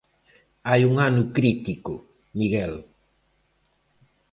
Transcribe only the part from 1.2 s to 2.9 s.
crítico, Miguel.